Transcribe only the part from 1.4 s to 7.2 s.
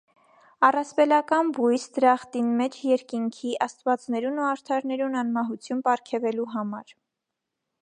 բոյս՝ դրախտին մէջ (երկինքի) աստուածներուն ու արդարներուն անմահութիւն պարգեւելու համար։